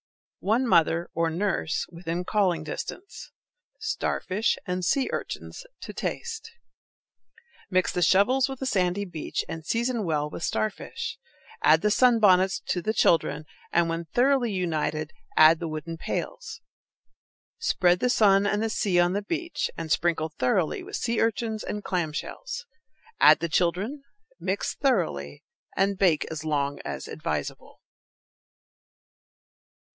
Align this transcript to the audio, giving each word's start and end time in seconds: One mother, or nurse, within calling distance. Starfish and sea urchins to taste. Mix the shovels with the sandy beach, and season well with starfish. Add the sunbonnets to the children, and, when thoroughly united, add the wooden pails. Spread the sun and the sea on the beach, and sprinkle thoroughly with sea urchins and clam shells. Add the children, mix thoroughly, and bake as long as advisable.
One 0.39 0.65
mother, 0.65 1.11
or 1.13 1.29
nurse, 1.29 1.85
within 1.91 2.23
calling 2.25 2.63
distance. 2.63 3.29
Starfish 3.79 4.57
and 4.65 4.83
sea 4.83 5.07
urchins 5.13 5.63
to 5.81 5.93
taste. 5.93 6.49
Mix 7.69 7.91
the 7.91 8.01
shovels 8.01 8.49
with 8.49 8.57
the 8.59 8.65
sandy 8.65 9.05
beach, 9.05 9.45
and 9.47 9.63
season 9.63 10.03
well 10.03 10.27
with 10.31 10.41
starfish. 10.43 11.19
Add 11.61 11.81
the 11.81 11.91
sunbonnets 11.91 12.59
to 12.69 12.81
the 12.81 12.95
children, 12.95 13.45
and, 13.71 13.87
when 13.89 14.05
thoroughly 14.05 14.51
united, 14.51 15.11
add 15.37 15.59
the 15.59 15.67
wooden 15.67 15.97
pails. 15.99 16.61
Spread 17.59 17.99
the 17.99 18.09
sun 18.09 18.47
and 18.47 18.63
the 18.63 18.69
sea 18.71 18.99
on 18.99 19.13
the 19.13 19.21
beach, 19.21 19.69
and 19.77 19.91
sprinkle 19.91 20.29
thoroughly 20.29 20.81
with 20.81 20.95
sea 20.95 21.21
urchins 21.21 21.63
and 21.63 21.83
clam 21.83 22.11
shells. 22.11 22.65
Add 23.19 23.37
the 23.39 23.49
children, 23.49 24.01
mix 24.39 24.73
thoroughly, 24.73 25.43
and 25.77 25.99
bake 25.99 26.25
as 26.31 26.43
long 26.43 26.79
as 26.83 27.07
advisable. 27.07 27.81